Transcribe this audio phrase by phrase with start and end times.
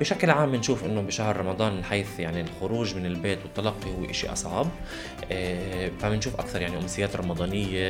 [0.00, 4.66] بشكل عام بنشوف إنه بشهر رمضان حيث يعني الخروج من البيت والتلقي هو شيء أصعب.
[5.32, 7.88] آه، فبنشوف أكثر يعني أمسيات رمضانية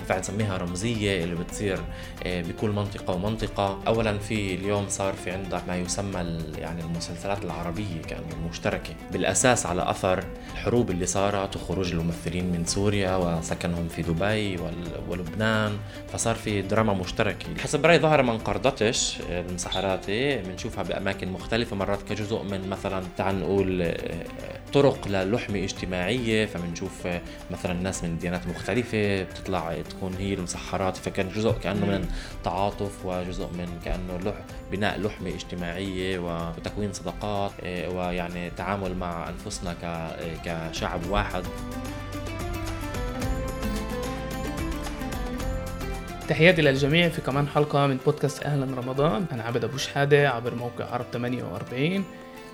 [0.00, 1.80] ينفع آه، نسميها رمزية اللي بتصير
[2.26, 3.78] آه، بكل منطقة ومنطقة.
[3.86, 9.90] اولا في اليوم صار في عندك ما يسمى يعني المسلسلات العربية كانه المشتركه بالأساس على
[9.90, 14.58] أثر الحروب اللي صارت وخروج الممثلين من سوريا وسكنهم في دبي
[15.08, 15.78] ولبنان.
[16.12, 17.46] فصار في دراما مشتركة.
[17.62, 23.82] حسب رايي ظهر ما انقرضتش المسحراتي بنشوفها بأماكن مختلفة مرات كجزء من مثلا تعال نقول
[23.82, 24.26] آه،
[24.72, 31.28] طرق للحمة اجتماعية فبنشوف آه، مثلا ناس من ديانات مختلفة بتطلع تكون هي المسحرات فكان
[31.28, 32.08] جزء كأنه من
[32.44, 34.34] تعاطف وجزء من كأنه لح
[34.72, 39.76] بناء لحمة اجتماعية وتكوين صداقات آه، ويعني تعامل مع أنفسنا
[40.44, 41.42] كشعب واحد.
[46.30, 49.26] تحياتي للجميع في كمان حلقة من بودكاست أهلا رمضان.
[49.32, 52.04] أنا عبد أبو شحادة عبر موقع عرب 48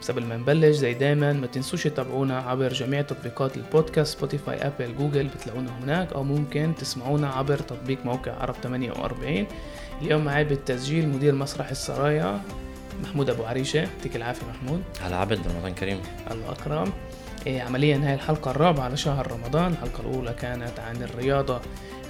[0.00, 4.96] بس قبل ما نبلش زي دايما ما تنسوش تتابعونا عبر جميع تطبيقات البودكاست سبوتيفاي أبل
[4.96, 9.46] جوجل بتلاقونا هناك أو ممكن تسمعونا عبر تطبيق موقع عرب 48
[10.02, 12.40] اليوم معي بالتسجيل مدير مسرح السرايا
[13.02, 13.78] محمود أبو عريشة.
[13.78, 14.82] يعطيك العافية محمود.
[15.00, 15.98] هلا عبد رمضان كريم.
[16.30, 16.92] الله أكرم
[17.46, 19.72] إيه عمليا هاي الحلقة الرابعة على شهر رمضان.
[19.72, 21.60] الحلقة الأولى كانت عن الرياضة.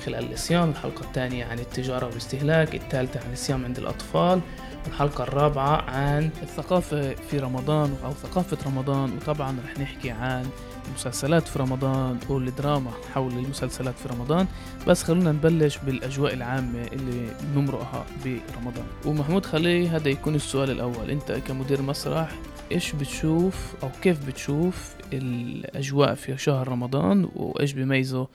[0.06, 4.40] خلال الصيام الحلقة الثانية عن التجارة والاستهلاك الثالثة عن الصيام عند الأطفال
[4.84, 9.16] والحلقة الرابعة عن الثقافة في رمضان أو ثقافة رمضان.
[9.16, 10.46] وطبعا رح نحكي عن
[10.88, 14.46] المسلسلات في رمضان والدراما حول المسلسلات في رمضان.
[14.86, 18.86] بس خلونا نبلش بالأجواء العامة اللي بنمرقها برمضان.
[19.04, 21.10] ومحمود خلي هذا يكون السؤال الأول.
[21.10, 22.30] أنت كمدير مسرح
[22.72, 28.28] إيش بتشوف أو كيف بتشوف الأجواء في شهر رمضان؟ وإيش بيميزه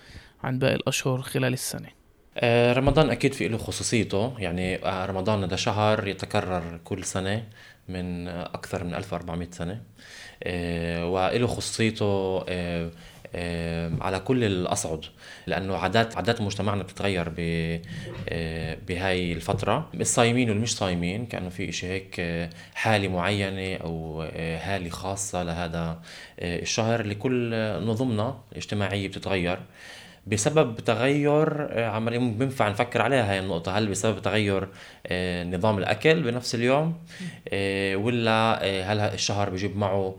[0.43, 1.87] عن باقي الأشهر خلال السنة.
[2.37, 4.33] آه، رمضان أكيد في له خصوصيته.
[4.39, 7.43] يعني آه، رمضان هذا شهر يتكرر كل سنة
[7.89, 9.81] من أكثر من 1400 سنة.
[10.43, 12.39] آه، وله خصوصيته
[14.01, 15.05] على كل الأصعد.
[15.47, 17.29] لأنه عادات عادات مجتمعنا بتتغير
[18.87, 19.89] بهاي الفترة.
[19.93, 22.21] الصايمين والمش صايمين كأنه في إشي هيك
[22.73, 24.21] حالة معينة أو
[24.61, 26.01] هالة خاصة لهذا
[26.39, 26.99] الشهر.
[26.99, 27.53] اللي كل
[27.85, 29.59] نظمنا الاجتماعية بتتغير.
[30.27, 33.77] بسبب تغير آه، عملية بنفع نفكر عليها هاي النقطة.
[33.77, 34.67] هل بسبب تغير
[35.07, 36.97] آه، نظام الأكل بنفس اليوم؟
[37.49, 38.59] آه، ولا
[38.91, 40.15] هل الشهر بيجيب معه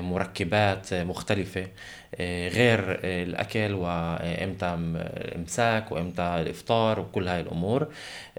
[0.00, 1.66] مركبات مختلفة؟
[2.48, 7.88] غير الأكل وإمتى الإمساك وإمتى الإفطار وكل هاي الأمور.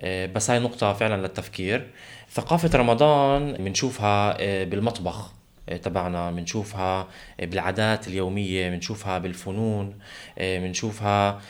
[0.05, 1.87] بس هاي نقطة فعلا للتفكير.
[2.31, 5.38] ثقافة رمضان بنشوفها بالمطبخ.
[5.77, 7.07] تبعنا بنشوفها
[7.39, 9.99] بالعادات اليومية بنشوفها بالفنون
[10.37, 11.41] بنشوفها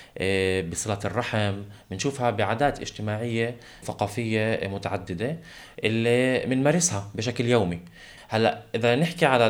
[0.71, 1.53] بصلة الرحم
[1.91, 5.37] بنشوفها بعادات اجتماعية ثقافية متعددة
[5.83, 7.79] اللي بنمارسها بشكل يومي.
[8.29, 9.47] هلأ إذا نحكي على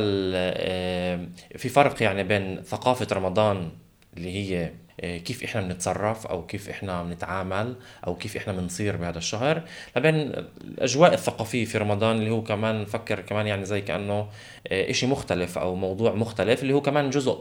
[1.58, 3.72] في فرق يعني بين ثقافة رمضان
[4.18, 7.76] اللي هي آه، كيف إحنا بنتصرف أو كيف إحنا بنتعامل
[8.08, 9.62] أو كيف إحنا بنصير بهذا الشهر.
[9.96, 14.28] لبين الأجواء الثقافية في رمضان اللي هو كمان نفكر كمان يعني زي كأنه
[14.68, 17.40] آه، إشي مختلف أو موضوع مختلف اللي هو كمان جزء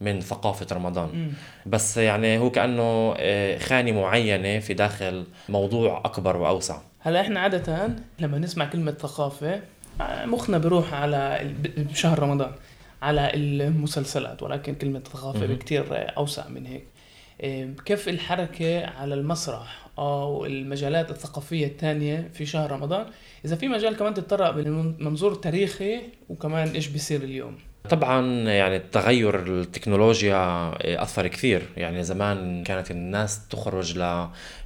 [0.00, 1.08] من ثقافة رمضان.
[1.08, 1.32] م.
[1.66, 6.78] بس يعني هو كأنه آه، خانة معينة في داخل موضوع أكبر وأوسع.
[7.00, 7.88] هلا إحنا عادة
[8.18, 9.60] لما نسمع كلمة ثقافة
[10.24, 12.52] مخنا بروح على بشهر رمضان
[13.02, 15.86] على المسلسلات ولكن كلمة ثقافة بكتير
[16.16, 16.84] أوسع من هيك.
[17.84, 23.06] كيف الحركة على المسرح أو المجالات الثقافية الثانية في شهر رمضان؟
[23.44, 27.58] إذا في مجال كمان تتطرق من منظور تاريخي وكمان إيش بيصير اليوم.
[27.90, 30.72] طبعا يعني التغير التكنولوجيا
[31.02, 31.62] أثر كثير.
[31.76, 33.98] يعني زمان كانت الناس تخرج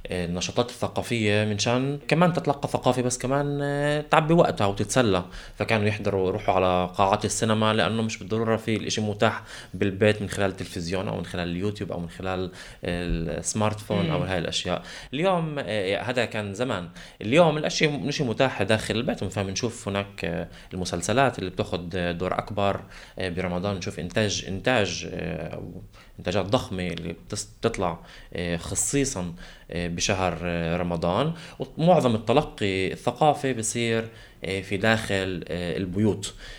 [0.09, 5.23] للنشاطات الثقافية منشان كمان تتلقى ثقافة بس كمان تعبي وقتها وتتسلى.
[5.55, 9.43] فكانوا يحضروا يروحوا على قاعات السينما لأنه مش بالضرورة في الإشي متاح
[9.73, 12.51] بالبيت من خلال التلفزيون أو من خلال اليوتيوب أو من خلال
[12.83, 14.81] السمارت فون أو هاي الأشياء.
[15.13, 15.59] اليوم
[15.99, 16.89] هذا كان زمان.
[17.21, 19.23] اليوم الأشياء مش متاحة داخل البيت.
[19.23, 22.81] فبنشوف هناك المسلسلات اللي بتاخذ دور أكبر
[23.19, 23.75] آه، برمضان.
[23.75, 25.09] نشوف إنتاج إنتاج
[26.19, 27.15] آه، انتاجات ضخمة اللي
[27.59, 27.99] بتطلع
[28.33, 29.33] آه، خصيصا
[29.69, 30.37] بشهر
[30.79, 31.33] رمضان.
[31.77, 34.09] ومعظم التلقي الثقافي بصير
[34.41, 36.25] في داخل البيوت.
[36.27, 36.58] آه،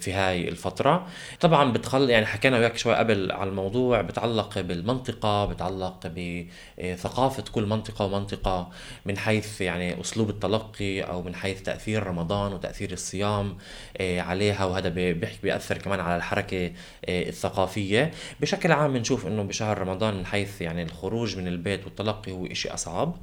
[0.00, 1.06] في هاي الفترة.
[1.40, 8.04] طبعا بتخل يعني حكينا وياك شوي قبل على الموضوع بتعلق بالمنطقة بتعلق بثقافة كل منطقة
[8.04, 8.70] ومنطقة
[9.06, 13.56] من حيث يعني أسلوب التلقي أو من حيث تأثير رمضان وتأثير الصيام
[14.00, 14.64] آه، عليها.
[14.64, 16.66] وهذا بيحكي بيأثر كمان على الحركة
[17.04, 18.10] آه، الثقافية.
[18.40, 22.68] بشكل عام بنشوف إنه بشهر رمضان من حيث يعني الخروج من البيت والتلقي هو إشي
[22.70, 23.16] أصعب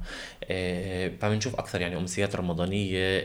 [1.20, 3.20] فبنشوف أكثر يعني أمسيات رمضانية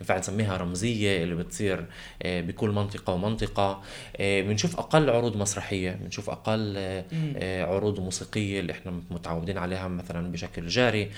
[0.00, 1.86] ينفع نسميها رمزية اللي بتصير
[2.22, 3.82] آه، بكل منطقة ومنطقة.
[4.20, 6.78] بنشوف أقل عروض مسرحية بنشوف أقل
[7.42, 11.10] عروض موسيقية اللي إحنا متعودين عليها مثلا بشكل جاري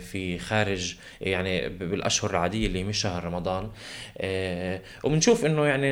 [0.00, 3.70] في خارج يعني بالأشهر العادية اللي مش شهر رمضان.
[5.04, 5.86] وبنشوف إنه يعني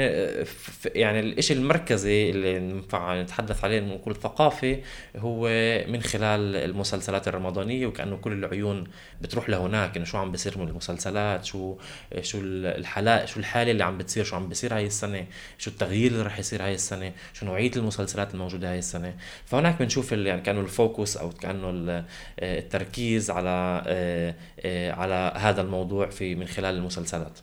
[0.94, 4.78] يعني الشيء المركزي اللي ينفع نتحدث عليه من كل ثقافة
[5.16, 5.48] هو
[5.88, 8.84] من خلال المسلسلات الرمضانية وكأنه كل العيون
[9.20, 11.76] بتروح لهناك إنه شو عم بيصير من المسلسلات شو
[12.20, 15.26] شو الحالات شو الحالة اللي عم بتصير شو عم بيصير هاي السنة
[15.58, 19.14] شو التغيير اللي رح يصير هاي السنة شو نوعية المسلسلات الموجودة هاي السنة.
[19.46, 22.04] فهناك بنشوف يعني كأنه ال focus أو كأنه
[22.38, 27.38] التركيز على آه، آه، على هذا الموضوع في من خلال المسلسلات.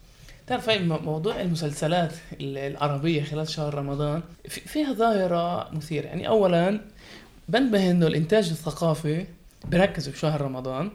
[0.48, 6.06] تعرف موضوع المسلسلات العربية خلال شهر رمضان فيها ظاهرة مثيرة.
[6.06, 6.81] يعني أولا
[7.50, 9.25] بنبه إنه الإنتاج الثقافي
[9.66, 10.92] بركز بشهر رمضان.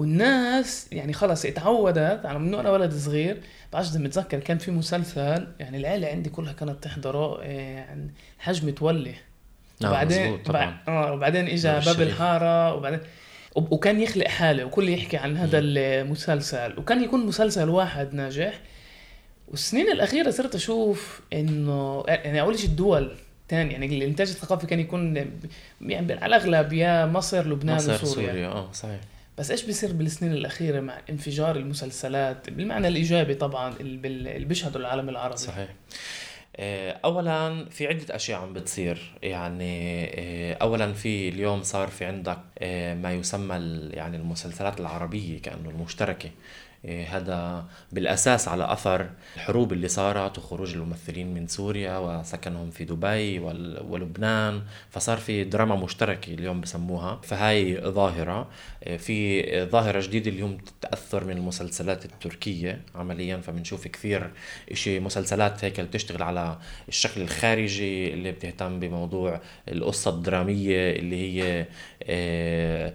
[0.00, 3.36] والناس يعني خلص اتعودت على منه أنا ولد صغير
[3.72, 9.14] بعرفش متذكر كان في مسلسل يعني العيلة عندي كلها كانت تحضره يعني حجم تولي
[9.80, 10.76] نعم وبعدين طبعا.
[10.88, 13.00] آه وبعدين اجى باب الحارة وبعدين
[13.56, 16.78] وكان يخلق حالة وكل يحكي عن هذا المسلسل.
[16.78, 18.60] وكان يكون مسلسل واحد ناجح.
[19.48, 23.16] والسنين الأخيرة صرت أشوف إنه يعني أول شيء الدول
[23.48, 25.16] تاني يعني الإنتاج الثقافي كان يكون
[25.80, 29.00] يعني على الأغلب يا مصر لبنان مصر وسوريا سوريا آه صحيح.
[29.40, 35.36] بس إيش بيصير بالسنين الأخيرة مع انفجار المسلسلات؟ بالمعنى الإيجابي طبعا اللي بيشهدوا العالم العربي.
[35.36, 35.68] صحيح.
[36.56, 39.12] آه، اولا في عدة أشياء عم بتصير.
[39.22, 43.56] يعني آه، اولا في اليوم صار في عندك آه، ما يسمى
[43.90, 46.30] يعني المسلسلات العربية كأنه المشتركة.
[46.84, 53.38] هذا بالأساس على أثر الحروب اللي صارت وخروج الممثلين من سوريا وسكنهم في دبي
[53.88, 54.62] ولبنان.
[54.90, 57.20] فصار في دراما مشتركة اليوم بسموها.
[57.22, 58.48] فهاي ظاهرة.
[58.86, 63.36] إيه، في ظاهرة جديدة اليوم تاثر من المسلسلات التركية عمليا.
[63.36, 64.30] فبنشوف كثير
[64.72, 71.66] شيء مسلسلات هيك اللي بتشتغل على الشكل الخارجي اللي بتهتم بموضوع القصة الدرامية اللي هي
[72.02, 72.94] إيه،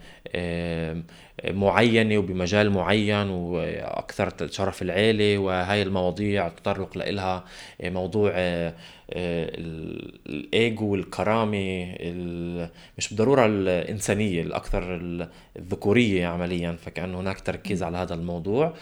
[1.49, 7.45] معينة وبمجال معين وأكثر شرف العيلة وهاي المواضيع تطرق لإلها
[7.83, 8.73] موضوع آه،
[10.27, 11.95] الإيجو والكرامة
[12.97, 14.99] مش بالضرورة الإنسانية الأكثر
[15.57, 18.73] الذكورية عمليا فكان هناك تركيز على هذا الموضوع.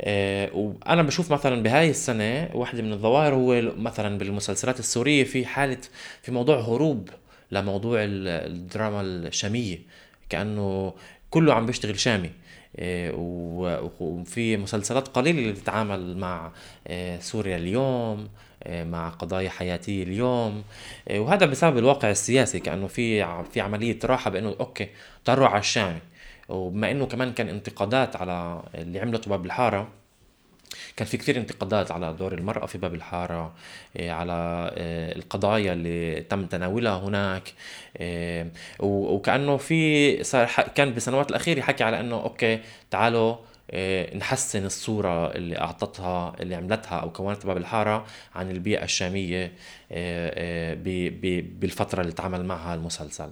[0.00, 5.78] آه، وأنا بشوف مثلا بهاي السنة واحدة من الظواهر هو مثلا بالمسلسلات السورية في حالة
[6.22, 7.08] في موضوع هروب
[7.50, 9.78] لموضوع الدراما الشامية.
[10.28, 10.94] كأنه
[11.34, 12.30] كله عم بيشتغل شامي.
[12.76, 13.12] آه،
[14.00, 16.52] وفي مسلسلات قليلة اللي بتتعامل مع
[16.86, 18.28] آه، سوريا اليوم
[18.62, 20.64] آه، مع قضايا حياتية اليوم.
[21.10, 24.88] وهذا بسبب الواقع السياسي كأنه في في عملية راحة بأنه أوكي
[25.24, 25.98] طروا على الشامي.
[26.48, 29.88] وبما أنه كمان كان انتقادات على اللي عملته باب الحارة
[30.96, 33.54] كان في كثير انتقادات على دور المرأة في باب الحارة
[33.96, 37.52] إيه، على إيه، القضايا اللي تم تناولها هناك
[38.00, 43.36] إيه، وكأنه في صار كان بالسنوات الأخيرة يحكي على أنه أوكي تعالوا
[44.14, 49.52] نحسن الصورة اللي أعطتها اللي عملتها أو كونتها باب الحارة عن البيئة الشامية
[51.60, 53.30] بالفترة اللي تعامل معها المسلسل.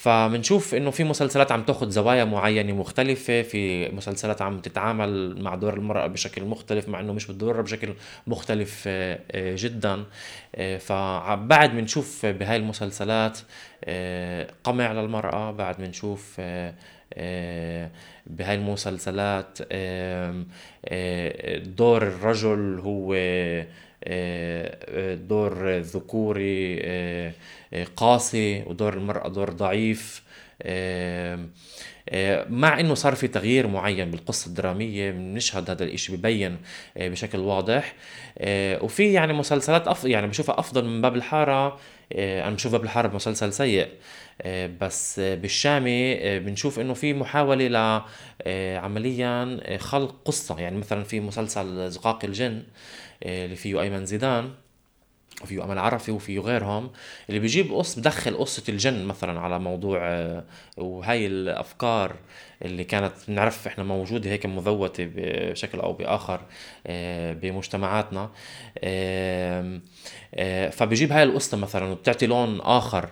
[0.00, 5.74] فبنشوف إنه في مسلسلات عم تاخذ زوايا معينة مختلفة في مسلسلات عم تتعامل مع دور
[5.74, 7.94] المرأة بشكل مختلف مع إنه مش بالضروره بشكل
[8.26, 10.04] مختلف آه، آه، جدا.
[10.54, 13.38] آه، فبعد بنشوف بهاي المسلسلات
[14.64, 16.40] قمع للمرأة بعد بنشوف
[18.26, 19.58] بهاي المسلسلات
[21.76, 23.14] دور الرجل هو
[25.14, 26.82] دور ذكوري
[27.96, 30.22] قاسي ودور المرأة دور ضعيف.
[32.48, 36.56] مع إنه صار في تغيير معين بالقصة الدرامية بنشهد هذا الإشي ببين
[36.96, 37.94] بشكل واضح.
[38.82, 41.78] وفي يعني مسلسلات افضل يعني بشوفها أفضل من باب الحارة.
[42.12, 43.88] أنا بشوف باب الحاره مسلسل سيء.
[44.80, 48.02] بس بالشامي بنشوف إنه في محاولة ل
[48.78, 50.60] عمليا خلق قصة.
[50.60, 52.62] يعني مثلا في مسلسل زقاق الجن
[53.22, 54.50] اللي فيه أيمن زيدان
[55.42, 56.90] وفيه أمل عرفي وفيه غيرهم
[57.28, 60.44] اللي بيجيب قص بدخل قصة الجن مثلا على موضوع آه،
[60.76, 62.16] وهي الأفكار.
[62.62, 66.40] اللي كانت بنعرف إحنا موجودة هيك مذوتة بشكل أو بآخر
[66.86, 68.30] آه، بمجتمعاتنا.
[68.78, 69.80] آه،
[70.70, 73.08] فبيجيب هاي القصة مثلا وبتعطي لون آخر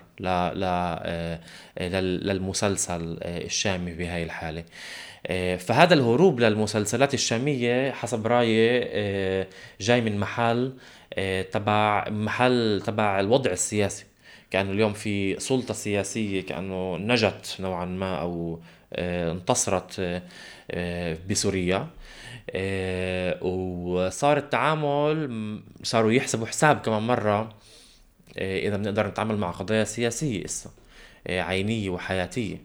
[1.79, 4.63] للمسلسل الشامي بهاي الحالة.
[5.57, 8.79] فهذا الهروب للمسلسلات الشامية حسب رأيي
[9.81, 10.73] جاي من محل
[11.13, 14.05] آه، تبع محل تبع الوضع السياسي.
[14.51, 18.59] كأنه اليوم في سلطة سياسية كأنه نجت نوعا ما أو
[18.93, 20.21] انتصرت
[21.29, 21.87] بسوريا.
[23.41, 27.55] وصار التعامل صاروا يحسبوا حساب كمان مرة
[28.37, 30.69] إذا بنقدر نتعامل مع قضايا سياسية إسا
[31.29, 32.57] عينية وحياتية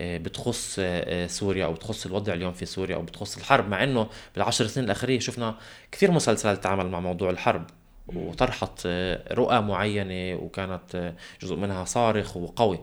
[0.00, 0.80] بتخص
[1.26, 5.18] سوريا أو بتخص الوضع اليوم في سوريا أو بتخص الحرب مع إنه بالعشر سنين الاخيره
[5.20, 5.54] شفنا
[5.92, 7.66] كثير مسلسلات تتعامل مع موضوع الحرب.
[8.08, 8.86] وطرحت
[9.32, 12.78] رؤى معينة وكانت جزء منها صارخ وقوي.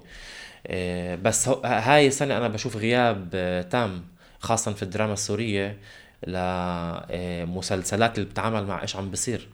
[1.16, 3.30] بس هاي السنة أنا بشوف غياب
[3.72, 4.04] تام
[4.40, 5.78] خاصه في الدراما السورية
[6.28, 9.50] لمسلسلات اللي بتتعامل مع إيش عم بصير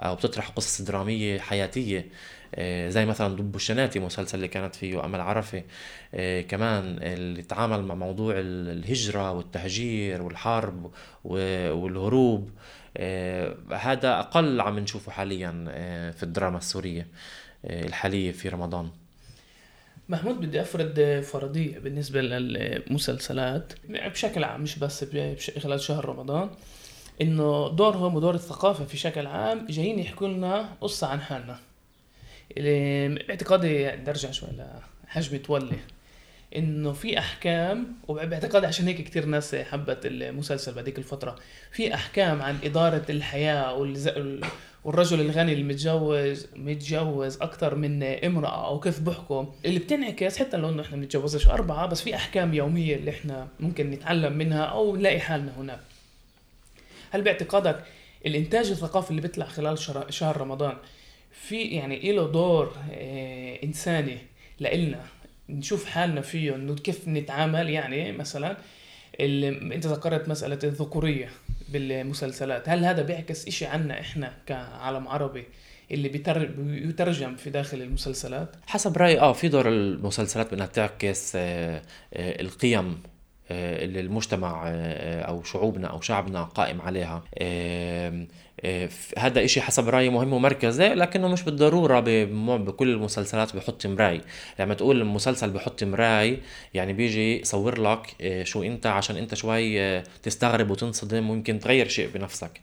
[0.00, 2.08] أو بتطرح قصص درامية حياتية.
[2.54, 5.62] آه، زي مثلا دب الشناتي مسلسل اللي كانت فيه أمل عرفة.
[6.14, 10.90] آه، كمان اللي تعامل مع موضوع الهجرة والتهجير والحرب
[11.24, 12.50] والهروب.
[12.96, 15.50] آه، هذا أقل عم نشوفه حاليا
[16.16, 17.06] في الدراما السورية
[17.64, 18.90] الحالية في رمضان.
[20.08, 25.04] محمود بدي افرض فرضية بالنسبة للمسلسلات بشكل عام مش بس
[25.58, 26.50] خلال شهر رمضان
[27.22, 31.58] إنه دورهم ودور الثقافة في شكل عام جايين يحكوا لنا قصة عن حالنا.
[33.28, 34.48] باعتقادي نرجع شوي
[35.06, 35.78] لحجم تولي
[36.56, 41.36] إنه في أحكام وباعتقادي عشان هيك كثير ناس حبت المسلسل بهذيك الفترة
[41.72, 43.74] في أحكام عن إدارة الحياة
[44.86, 45.64] والرجل الغني اللي
[46.56, 51.86] متجوز أكثر من امرأة أو كيف بحكم؟ اللي بتنعكس حتى لو إنه إحنا بنتجوزش أربعة
[51.86, 55.80] بس في أحكام يومية اللي إحنا ممكن نتعلم منها أو نلاقي حالنا هناك.
[57.10, 57.84] هل باعتقادك
[58.26, 59.78] الإنتاج الثقافي اللي بيطلع خلال
[60.10, 60.76] شهر رمضان
[61.32, 64.18] في يعني له دور آه، إنساني
[64.60, 65.00] لإلنا؟
[65.48, 68.56] نشوف حالنا فيه انه كيف نتعامل؟ يعني مثلا
[69.20, 71.30] أنت ذكرت مسألة الذكورية.
[71.68, 72.68] بالمسلسلات.
[72.68, 75.44] هل هذا بيعكس إشي عنا إحنا كعالم عربي
[75.90, 81.82] اللي بيترجم في داخل المسلسلات؟ حسب رأيي آه في دور المسلسلات بأنها تعكس آه،
[82.14, 83.02] آه، القيم
[83.50, 84.62] اللي المجتمع
[85.28, 87.24] أو شعوبنا أو شعبنا قائم عليها.
[87.38, 88.26] آه،
[89.18, 92.00] هذا إشي حسب رأيي مهم ومركزي لكنه مش بالضرورة
[92.56, 94.20] بكل المسلسلات بحط مراي.
[94.60, 96.38] لما تقول المسلسل بحط مراي
[96.74, 101.88] يعني بيجي يصور لك آه، شو أنت عشان أنت شوي آه، تستغرب وتنصدم ويمكن تغير
[101.88, 102.60] شيء بنفسك.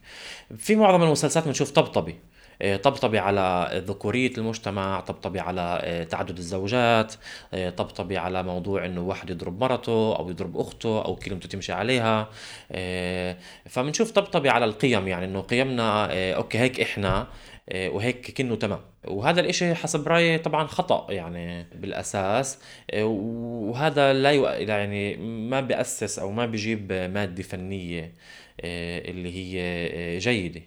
[0.58, 2.16] في معظم المسلسلات بنشوف طبطبي.
[2.62, 7.14] آه، طبطبي على ذكورية المجتمع طبطبي على آه، تعدد الزوجات
[7.54, 12.30] آه، طبطبي على موضوع إنه واحد يضرب مرته أو يضرب أخته أو كلمته تمشي عليها.
[13.70, 17.28] فبنشوف طبطبي على القيم يعني إنه قيمنا أوكي هيك إحنا
[17.76, 18.80] وهيك كنه تمام.
[19.08, 22.60] وهذا الإشي حسب رأيي طبعا خطأ يعني بالأساس
[22.96, 28.14] وهذا لا يعني ما بيأسس أو ما بيجيب مادة فنية
[28.60, 30.62] اللي هي جيدة.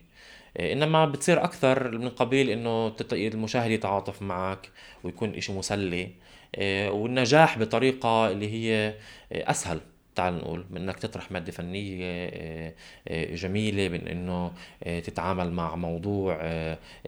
[0.60, 4.70] إنما بتصير أكثر من قبيل إنه المشاهد يتعاطف معك
[5.04, 6.10] ويكون إشي مسلي.
[6.54, 8.94] آه، والنجاح بطريقة اللي هي
[9.32, 9.80] آه، أسهل.
[10.14, 12.74] تعال نقول من إنك تطرح مادة فنية
[13.10, 14.52] جميلة من إنه
[14.84, 16.40] تتعامل مع موضوع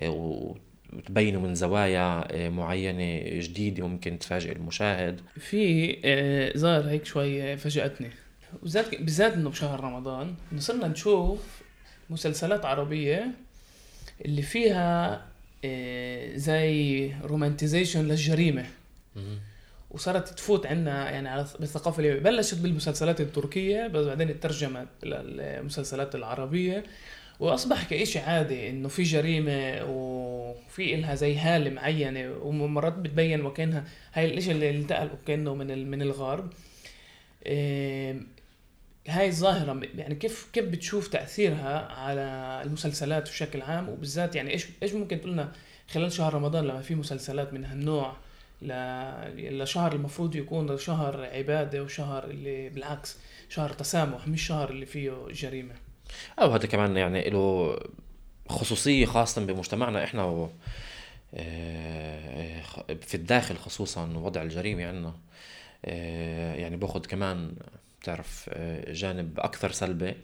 [0.03, 5.21] وتبينه من زوايا معينة جديدة وممكن تفاجئ المشاهد.
[5.39, 8.11] في ظاهر هيك شوي فاجاتني
[8.63, 11.63] وزاد بالذات إنه بشهر رمضان صرنا نشوف
[12.11, 13.31] مسلسلات عربية
[14.25, 15.23] اللي فيها
[15.65, 18.67] آه، زي رومانتيزيشن للجريمة.
[19.91, 26.85] وصارت تفوت عنا يعني على بالثقافة اللي بلشت بالمسلسلات التركية بس بعدين ترجمت للمسلسلات العربية.
[27.41, 32.33] وأصبح كإشي عادي إنه في جريمة وفي إلها زي هالة معينة.
[32.43, 33.85] ومرات بتبين وكأنها
[34.15, 36.53] هاي الإشي اللي انتقل وكأنه من من الغرب.
[39.09, 42.23] هاي الظاهرة يعني كيف كيف بتشوف تأثيرها على
[42.65, 45.53] المسلسلات بشكل عام؟ وبالذات يعني إيش إيش ممكن تقول لنا
[45.89, 48.17] خلال شهر رمضان لما في مسلسلات من هالنوع
[48.63, 53.17] لشهر المفروض يكون شهر عبادة وشهر اللي بالعكس
[53.49, 55.75] شهر تسامح مش شهر اللي فيه جريمة.
[56.39, 57.79] أو هذا كمان يعني له
[58.49, 60.51] خصوصية خاصة بمجتمعنا إحنا و
[61.35, 62.63] آه،
[63.01, 65.15] في الداخل خصوصا وضع الجريمة عندنا
[65.85, 67.55] آه، يعني باخذ كمان
[68.01, 70.15] بتعرف آه، جانب أكثر سلبي.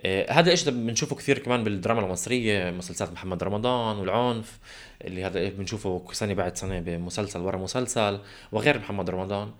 [0.00, 4.58] آه، هذا الشيء بنشوفه كثير كمان بالدراما المصرية مسلسلات محمد رمضان والعنف.
[5.04, 8.18] اللي هذا بنشوفه سنة بعد سنة بمسلسل ورا مسلسل
[8.52, 9.50] وغير محمد رمضان.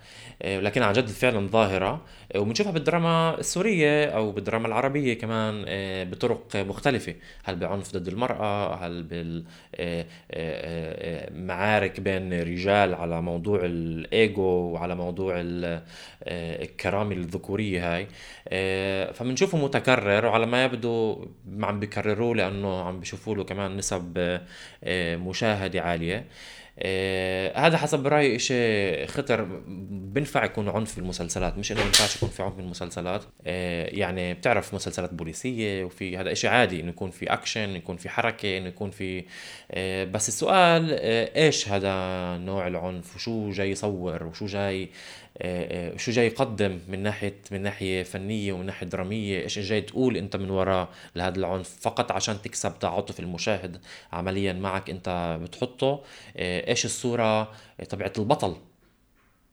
[0.43, 2.01] آه، لكن عن جد فعلا ظاهرة.
[2.37, 5.65] وبنشوفها بالدراما السورية أو بالدراما العربية كمان
[6.11, 7.15] بطرق مختلفة.
[7.45, 9.03] هل بعنف ضد المرأة؟ هل
[10.31, 15.35] بالمعارك بين رجال على موضوع الإيجو وعلى موضوع
[16.27, 18.07] الكرامة الذكورية هاي؟
[19.13, 21.27] فبنشوفه متكرر وعلى ما يبدو
[21.63, 24.19] عم بيكرروه لأنه عم بيشوفوا له كمان نسب
[24.85, 26.27] آه، مشاهدة عالية.
[26.79, 29.45] آه هذا حسب رأيي شيء خطر
[29.89, 31.59] بنفع يكون عنف في المسلسلات.
[31.59, 36.51] مش إنه بينفعش يكون في عنف بالمسلسلات آه يعني بتعرف مسلسلات بوليسية وفي هذا شيء
[36.51, 39.25] عادي إنه يكون في أكشن يكون في حركة إنه يكون في
[39.71, 41.91] آه بس السؤال آه إيش هذا
[42.37, 44.89] نوع العنف؟ وشو جاي يصور؟ وشو جاي
[45.97, 50.37] شو جاي يقدم من ناحيه من ناحية فنية ومن ناحية درامية؟ إيش جاي تقول أنت
[50.37, 53.81] من وراء لهذا العنف؟ فقط عشان تكسب تعاطف المشاهد
[54.13, 56.03] عمليا معك أنت بتحطه.
[56.37, 57.53] آه، إيش الصورة؟
[57.89, 58.57] تبعت البطل.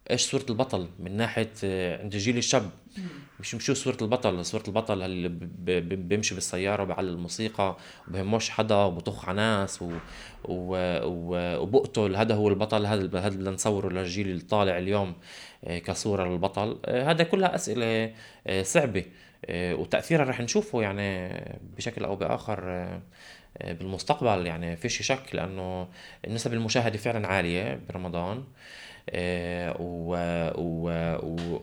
[0.10, 1.52] إيش صورة البطل من ناحية
[2.02, 2.70] عند الجيل الشاب.
[3.40, 5.30] مش مش صورة البطل صورة البطل اللي
[5.96, 7.78] بيمشي بالسيارة وبعلى الموسيقى
[8.08, 9.86] وبهموش حدا وبطخ على ناس و...
[10.46, 10.76] و...
[11.04, 11.58] و...
[11.62, 12.16] وبقتل.
[12.16, 15.16] هذا هو البطل هذا هذا اللي نصوره للجيل الطالع اليوم
[15.64, 16.80] آه، كصورة للبطل.
[16.86, 18.14] آه، هذا كلها أسئلة
[18.48, 19.06] آه، صعبة
[19.52, 21.30] وتأثيرها رح نشوفه يعني
[21.78, 22.90] بشكل أو بآخر
[23.64, 24.48] بالمستقبل.
[24.48, 25.88] يعني فيش شك لأنه
[26.28, 28.44] نسب المشاهدة فعلا عالية برمضان.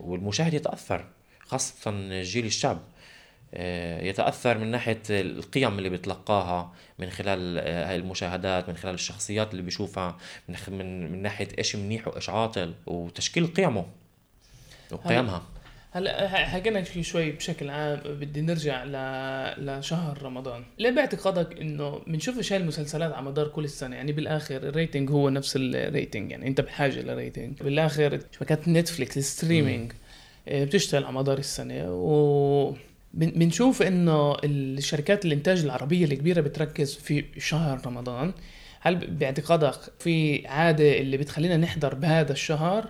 [0.05, 1.05] والمشاهد يتأثر
[1.39, 1.91] خاصة
[2.21, 2.79] جيل الشاب
[3.53, 9.51] آه، يتأثر من ناحية القيم اللي بتلقاها من خلال آه، هاي المشاهدات من خلال الشخصيات
[9.51, 10.17] اللي بيشوفها
[10.49, 13.85] من من, من ناحية إيش منيح وإيش عاطل وتشكيل قيمه
[14.91, 15.43] وقيمها.
[15.91, 18.95] هلا حكينا شوي بشكل عام بدي نرجع ل...
[19.65, 20.63] لشهر رمضان.
[20.79, 25.29] ليه باعتقادك إنه بنشوفش هاي المسلسلات على مدار كل السنة؟ يعني بالآخر ال rating هو
[25.29, 29.91] نفس ال rating يعني أنت بحاجة ل rating بالآخر شبكات نتفليكس ال streaming
[30.47, 31.85] آه، بتشتغل على مدار السنة.
[31.87, 32.73] و
[33.13, 38.33] بنشوف إنه الشركات الإنتاج العربية الكبيرة بتركز في شهر رمضان.
[38.81, 42.89] هل باعتقادك في عادة اللي بتخلينا نحضر بهذا الشهر؟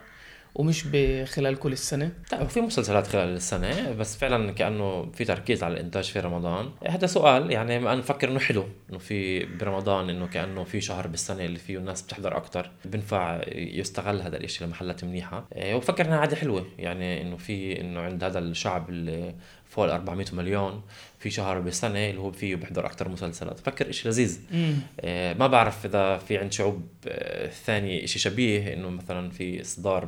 [0.55, 2.11] ومش بخلال كل السنة.
[2.31, 6.69] لا في مسلسلات خلال السنة بس فعلا كأنه في تركيز على الإنتاج في رمضان.
[6.87, 11.45] هذا سؤال يعني أنا بفكر إنه حلو إنه في برمضان إنه كأنه في شهر بالسنة
[11.45, 15.47] اللي فيه الناس بتحضر أكثر بنفع يستغل هذا الشيء لمحلات منيحة.
[15.55, 19.35] إيه، وبفكر إنها عادة حلوة يعني إنه في إنه عند هذا الشعب اللي
[19.69, 20.81] فوق ال 400 مليون
[21.19, 23.61] في شهر بالسنه اللي هو فيه بيحضر أكثر مسلسلات.
[23.61, 24.39] بفكر شيء لذيذ.
[24.99, 30.05] آه ما بعرف إذا في عند شعوب آه ثانية شيء شبيه إنه مثلا في إصدار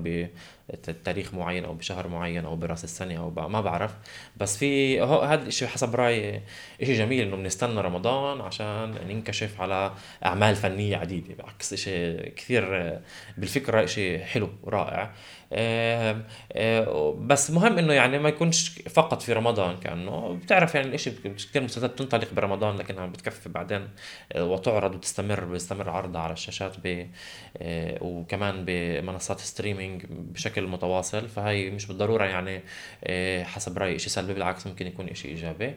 [0.87, 3.91] بتاريخ معين أو بشهر معين أو برأس السنة أو ما بعرف.
[4.37, 6.41] بس في هذا الشيء حسب رأيي
[6.83, 9.91] شيء جميل إنه بنستنى رمضان عشان ننكشف على
[10.25, 11.35] أعمال فنية عديدة.
[11.35, 13.01] بالعكس شيء كثير آه،
[13.37, 15.11] بالفكرة شيء حلو ورائع.
[15.53, 16.21] آه،
[16.53, 20.39] آه، بس مهم إنه يعني ما يكونش فقط في رمضان كأنه.
[20.43, 23.87] بتعرف يعني الاشي كثير مسلسلات تنطلق برمضان لكنها بتكفي بعدين
[24.31, 27.07] آه، وتعرض وتستمر بيستمر عرضها على الشاشات ب
[28.01, 31.29] وكمان بمنصات ستريمينج بشكل متواصل.
[31.29, 32.61] فهي مش بالضرورة يعني
[33.45, 35.75] حسب رأيي شيء سلبي بالعكس ممكن يكون شيء إيجابي.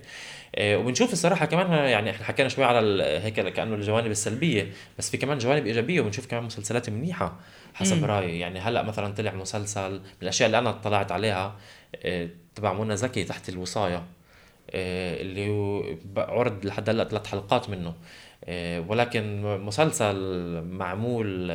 [0.60, 5.38] وبنشوف الصراحة كمان يعني إحنا حكينا شوي على هيك كأنه الجوانب السلبية بس في كمان
[5.38, 7.36] جوانب إيجابية وبنشوف كمان مسلسلات منيحة
[7.74, 8.04] حسب.
[8.04, 8.38] رأيي.
[8.40, 11.56] يعني هلأ مثلا طلع مسلسل من الأشياء اللي أنا اطلعت عليها
[12.04, 13.96] آه، تبع منى زكي تحت الوصاية.
[13.96, 14.04] آه،
[14.70, 17.94] اللي عرض لحد هلأ ثلاث حلقات منه.
[18.44, 20.16] آه، ولكن مسلسل
[20.64, 21.52] معمول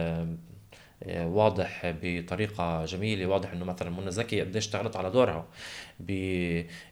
[1.07, 5.45] واضح بطريقة جميلة واضح إنه مثلا منى زكي قديش اشتغلت على دورها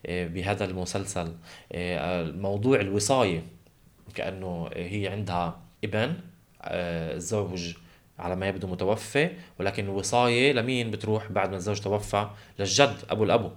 [0.06, 1.34] بهذا المسلسل.
[2.42, 3.44] موضوع الوصاية
[4.16, 6.14] كأنه هي عندها ابن
[6.64, 7.74] الزوج
[8.20, 12.28] على ما يبدو متوفى ولكن الوصاية لمين بتروح بعد ما الزوج توفى؟
[12.60, 13.50] للجد أبو الأبو.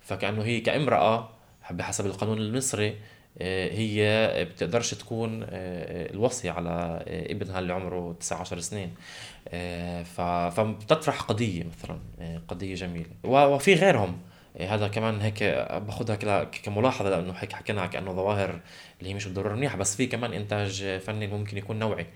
[0.00, 1.37] فكأنه هي كامرأة
[1.70, 2.96] بحسب القانون المصري
[3.40, 8.94] آه، هي بتقدرش تكون آه، الوصية على ابنها اللي عمره 19 سنين.
[9.48, 10.02] آه،
[10.50, 11.98] فبتطرح قضية مثلا
[12.48, 13.10] قضية جميلة.
[13.24, 14.18] وفي غيرهم.
[14.60, 15.42] هذا كمان هيك
[15.86, 18.60] باخذها كملاحظة لأنه هيك حكينا كانه ظواهر
[18.98, 22.06] اللي هي مش بالضرورة منيحة بس في كمان إنتاج فني ممكن يكون نوعي.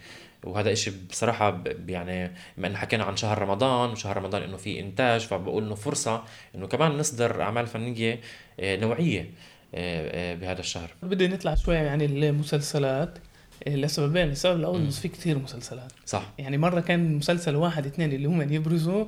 [0.44, 5.20] وهذا إشي بصراحة يعني بما إنه حكينا عن شهر رمضان وشهر رمضان إنه في إنتاج
[5.20, 6.22] فبقول إنه فرصة
[6.54, 8.20] إنه كمان نصدر أعمال فنية
[8.60, 9.30] آه، نوعية
[9.74, 10.90] آه، بهذا الشهر.
[11.02, 13.18] بدي نطلع شوي عن يعني المسلسلات
[13.66, 14.28] لسببين.
[14.28, 15.92] السبب الأول إنه في كثير مسلسلات.
[16.06, 16.32] صح.
[16.38, 19.06] يعني مرة كان مسلسل واحد اثنين اللي هم يبرزوا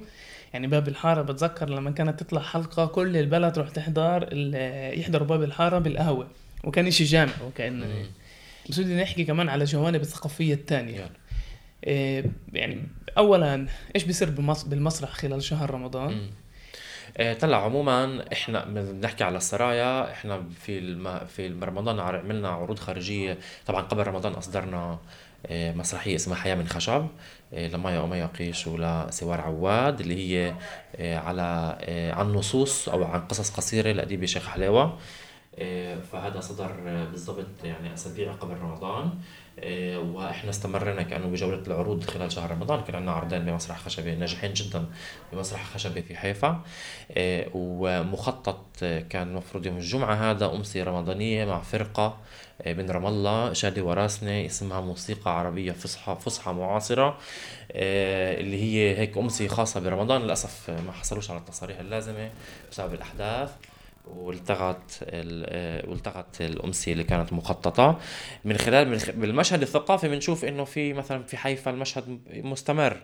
[0.55, 4.29] يعني باب الحارة بتذكر لما كانت تطلع حلقة كل البلد تروح تحضر
[4.99, 6.27] يحضروا باب الحارة بالقهوة
[6.65, 8.05] وكان شيء جامع وكان
[8.71, 10.99] بس بدي نحكي كمان على جوانب الثقافية الثانية.
[10.99, 11.17] يعني.
[11.87, 12.87] إيه، يعني
[13.19, 14.31] اولا إيش بيصير
[14.67, 16.31] بالمسرح خلال شهر رمضان؟
[17.19, 21.19] إيه طلع عموما إحنا بنحكي على السرايا إحنا في الم...
[21.19, 23.39] في رمضان عملنا عروض خارجية.
[23.67, 24.99] طبعا قبل رمضان أصدرنا
[25.51, 27.07] إيه مسرحية اسمها حياة من خشب
[27.53, 30.55] إيه لمايا وميا قيش ولسوار عواد اللي هي
[30.99, 31.79] إيه على
[32.17, 34.99] عن نصوص أو عن قصص قصيرة لأديب شيخ حلاوة.
[36.13, 36.73] فهذا صدر
[37.11, 39.11] بالضبط يعني أسابيع قبل رمضان.
[40.15, 44.87] وإحنا استمرنا كأنه بجولة العروض خلال شهر رمضان كان عندنا عرضين بمسرح خشبي ناجحين جدا
[45.33, 46.61] بمسرح خشبي في حيفا.
[47.55, 52.19] ومخطط كان المفروض يوم الجمعة هذا أمسية رمضانية مع فرقة
[52.67, 57.19] من رام الله شادي وراسني اسمها موسيقى عربية فصحى فصحى معاصرة
[57.71, 62.31] اللي هي هيك أمسية خاصة برمضان للأسف ما حصلوش على التصاريح اللازمة
[62.71, 63.51] بسبب الأحداث
[64.07, 67.99] والتغت آه، والتغت الأمسية اللي كانت مخططة.
[68.45, 72.93] من خلال بالمشهد الثقافي بنشوف إنه في مثلا في حيفا المشهد مستمر.
[72.93, 72.99] آه،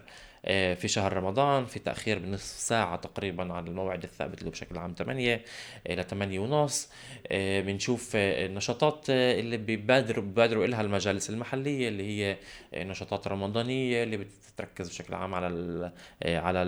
[0.45, 5.43] في شهر رمضان في تأخير بنصف ساعة تقريبا عن الموعد الثابت اللي بشكل عام 8
[5.87, 6.89] إلى 8 ونص.
[7.29, 12.37] آه، بنشوف النشاطات اللي بيبادروا بيبادروا لها المجالس المحلية اللي هي
[12.75, 16.63] نشاطات رمضانية اللي بتركز بشكل عام على ال على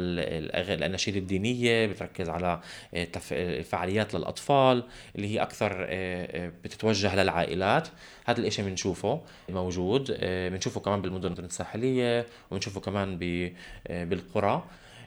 [0.74, 2.60] الأناشيد الدينية بتركز على
[3.64, 4.84] فعاليات للأطفال
[5.16, 5.86] اللي هي أكثر
[6.64, 7.88] بتتوجه للعائلات.
[8.24, 10.16] هذا الإشي بنشوفه موجود.
[10.22, 13.18] بنشوفه كمان بالمدن الساحلية وبنشوفه كمان
[13.90, 14.62] بالقرى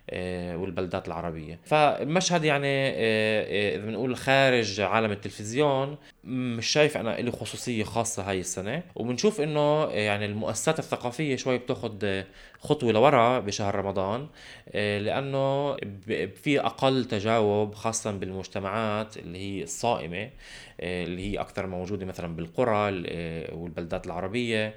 [0.10, 1.60] آه، والبلدات العربية.
[1.64, 8.30] فالمشهد يعني آه، آه، إذا بنقول خارج عالم التلفزيون مش شايف أنا له خصوصية خاصة
[8.30, 8.84] هاي السنة.
[8.96, 12.24] وبنشوف إنه يعني المؤسسات الثقافية شوي بتاخد
[12.60, 14.28] خطوة لورا بشهر رمضان
[14.74, 15.76] لأنه
[16.36, 20.30] في أقل تجاوب خاصة بالمجتمعات اللي هي الصائمة
[20.80, 23.04] اللي هي أكثر موجودة مثلا بالقرى
[23.52, 24.68] والبلدات العربية.
[24.68, 24.74] آه،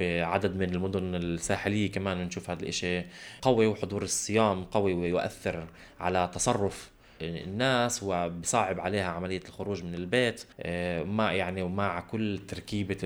[0.00, 3.02] بعدد من المدن الساحلية كمان نشوف هذا الإشي.
[3.42, 5.66] قوي وحضور الصيام قوي ويؤثر
[6.00, 6.93] على تصرف
[7.28, 10.44] الناس وبصعب عليها عملية الخروج من البيت.
[10.60, 12.96] آه، مع يعني ومع كل تركيبة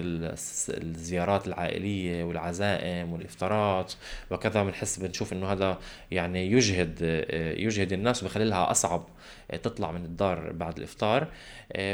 [0.68, 3.92] الزيارات العائلية والعزائم والإفطارات
[4.30, 5.78] وكذا بنحس بنشوف إنه هذا
[6.10, 9.06] يعني يجهد آه، يجهد الناس وبخلي لها أصعب
[9.50, 11.28] آه، تطلع من الدار بعد الإفطار.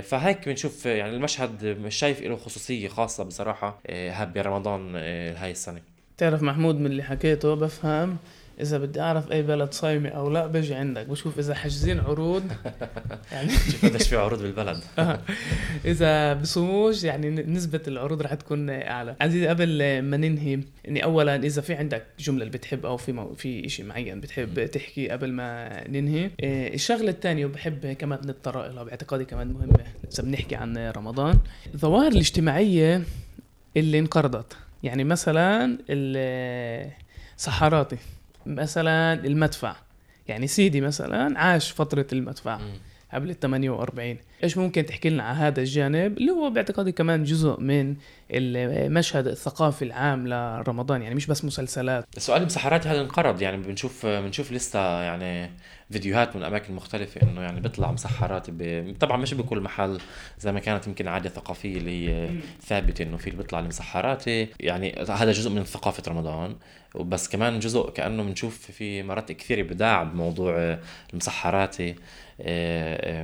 [0.02, 3.80] فهيك بنشوف يعني المشهد مش شايف له خصوصية خاصة بصراحة
[4.34, 4.96] برمضان
[5.36, 5.80] هاي السنة.
[6.18, 8.16] تعرف محمود من اللي حكيته بفهم
[8.60, 11.06] إذا بدي أعرف أي بلد صايمة أو لا بجي عندك.
[11.06, 12.42] بشوف إذا حاجزين عروض.
[13.32, 14.80] يعني شوف قديش في عروض بالبلد.
[14.98, 15.20] آه.
[15.84, 19.16] إذا بصوموش يعني نسبة العروض رح تكون أعلى.
[19.20, 23.34] عزيزي قبل ما ننهي إني اولا إذا في عندك جملة اللي بتحب أو في مو...
[23.34, 28.82] في شيء معين بتحب تحكي قبل ما ننهي إيه، الشغلة الثانية وبحب كمان نتطرق لها
[28.82, 29.84] باعتقادي كمان مهمة.
[30.12, 31.38] إذا بنحكي عن رمضان
[31.74, 33.02] الظواهر الاجتماعية
[33.76, 34.56] اللي انقرضت.
[34.82, 35.78] يعني مثلا
[37.36, 37.96] الصحاراتي
[38.46, 39.76] مثلا المدفع.
[40.28, 42.60] يعني سيدي مثلا عاش فترة المدفع
[43.14, 47.60] قبل ال 48 إيش ممكن تحكي لنا عن هذا الجانب؟ اللي هو باعتقادي كمان جزء
[47.60, 47.96] من
[48.30, 52.04] المشهد الثقافي العام لرمضان يعني مش بس مسلسلات.
[52.16, 55.50] السؤال بسحرات هذا انقرض يعني بنشوف بنشوف لسه يعني
[55.90, 58.94] فيديوهات من أماكن مختلفة إنه يعني بيطلع مسحرات ب...
[59.00, 59.98] طبعا مش بكل محل
[60.38, 62.30] زي ما كانت يمكن عادة ثقافية اللي هي
[62.66, 64.26] ثابتة إنه في اللي بيطلع المسحرات
[64.60, 66.56] يعني هذا جزء من ثقافة رمضان
[66.94, 70.78] وبس كمان جزء كأنه بنشوف في مرات كثير ابداع بموضوع
[71.12, 71.76] المسحرات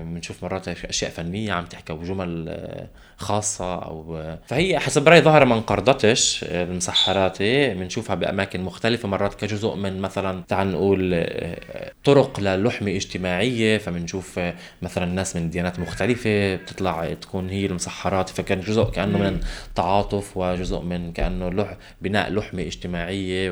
[0.04, 5.44] بنشوف مرات أشياء فنية عم تحكي أو جمل آه، خاصة أو فهي حسب رايي ظاهره
[5.44, 12.40] ما انقرضتش آه، المسحراتي بنشوفها بأماكن مختلفة مرات كجزء من مثلا تعال نقول آه، طرق
[12.40, 14.40] للحمه اجتماعية فبنشوف
[14.83, 19.40] مثلا ناس من ديانات مختلفة بتطلع تكون هي المسحرات فكان جزء كأنه من
[19.75, 23.51] تعاطف وجزء من كأنه لح بناء لحمة اجتماعية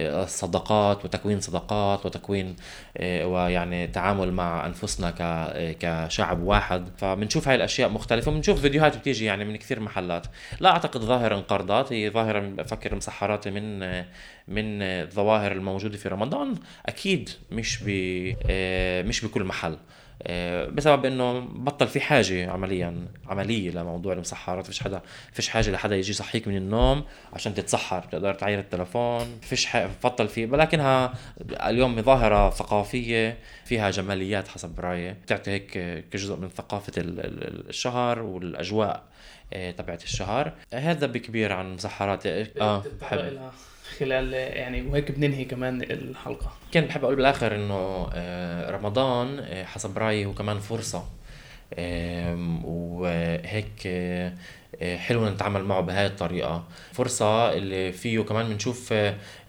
[0.00, 2.56] وصداقات وتكوين صداقات وتكوين
[3.00, 5.14] ويعني تعامل مع أنفسنا
[5.80, 6.88] كشعب واحد.
[6.96, 10.26] فبنشوف هاي الأشياء مختلفة وبنشوف فيديوهات بتيجي يعني من كثير محلات.
[10.60, 13.78] لا أعتقد ظاهره انقرضت هي ظاهره بفكر مسحرات من
[14.48, 16.54] من الظواهر الموجودة في رمضان.
[16.86, 17.82] أكيد مش
[19.08, 19.72] مش بكل محل.
[19.72, 19.78] آه،
[20.70, 24.66] بسبب إنه بطل في حاجة عمليا عملية لموضوع المسحرات.
[24.66, 25.02] فيش حدا
[25.32, 28.02] فيش حاجة لحدا يجي يصحيك من النوم عشان تتسحر.
[28.02, 29.38] تقدر تعير التلفون.
[29.42, 31.14] فيش حاجة بطل في ولكنها
[31.50, 35.12] اليوم ظاهرة ثقافية فيها جماليات حسب رأيي.
[35.12, 35.70] بتعطي هيك
[36.10, 39.02] كجزء من ثقافة الشهر والأجواء
[39.52, 40.52] آه، تبعت الشهر.
[40.74, 42.26] هذا بكبير عن مسحرات.
[42.26, 43.38] آه بحب
[43.98, 46.52] خلال يعني وهيك بننهي كمان الحلقة.
[46.72, 51.04] كان بحب أقول بالآخر إنه آه، رمضان آه، حسب رأيي هو كمان فرصة.
[52.64, 54.32] وهيك آه،
[54.96, 56.64] حلو نتعامل معه بهاي الطريقة.
[56.92, 58.94] فرصة اللي فيه كمان بنشوف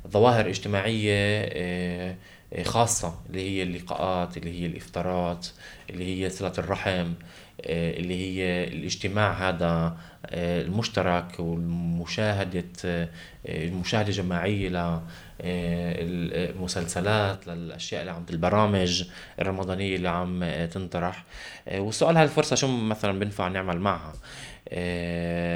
[0.07, 1.49] ظواهر اجتماعية
[2.63, 5.47] خاصة اللي هي اللقاءات اللي هي الإفطارات
[5.89, 7.13] اللي هي صلة الرحم
[7.65, 9.97] اللي هي الاجتماع هذا
[10.33, 12.63] المشترك والمشاهدة
[13.45, 15.01] المشاهدة الجماعية
[16.03, 19.03] للمسلسلات للأشياء اللي عم البرامج
[19.39, 21.23] الرمضانية اللي عم تنطرح.
[21.71, 24.13] والسؤال هاي الفرصة شو مثلا بنفع نعمل معها؟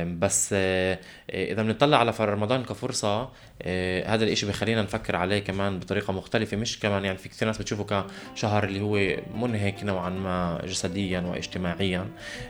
[0.03, 3.29] بس آه، إذا بنطلع على رمضان كفرصة
[3.61, 7.57] آه، هذا الإشي بخلينا نفكر عليه كمان بطريقة مختلفة مش كمان يعني في كثير ناس
[7.57, 12.07] بتشوفه كشهر اللي هو منهك نوعا ما جسديا واجتماعيا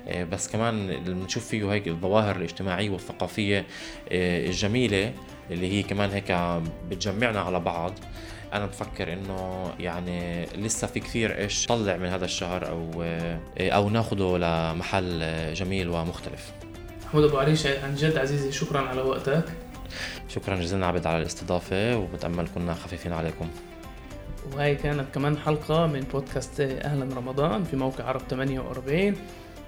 [0.08, 3.66] آه، بس كمان بنشوف فيه هيك الظواهر الاجتماعية والثقافية
[4.12, 5.14] الجميلة
[5.52, 7.94] اللي هي كمان هيك بتجمعنا على بعض.
[8.54, 13.04] أنا بفكر إنه يعني لسه في كثير إيش طلع من هذا الشهر أو
[13.60, 15.20] أو ناخده لمحل
[15.54, 16.52] جميل ومختلف.
[17.06, 19.44] محمود أبو عريش عن جد عزيزي شكرا على وقتك.
[20.30, 23.48] شكرا جزيلا عبد على الاستضافة وبتأمل كنا خفيفين عليكم.
[24.54, 29.16] وهي كانت كمان حلقة من بودكاست أهلا رمضان في موقع عرب 48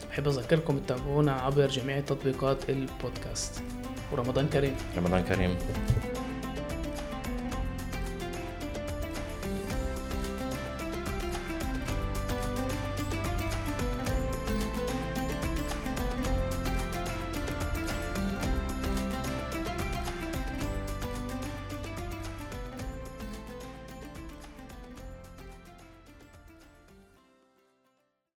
[0.09, 3.63] بحب أذكركم تتابعونا عبر جميع تطبيقات البودكاست.
[4.11, 4.75] ورمضان كريم.
[4.97, 5.57] رمضان كريم.